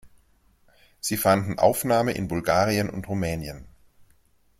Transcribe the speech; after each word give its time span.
Sie 0.99 1.15
fanden 1.15 1.59
Aufnahme 1.59 2.13
in 2.13 2.27
Bulgarien 2.27 2.89
und 2.89 3.07
Rumänien. 3.07 3.67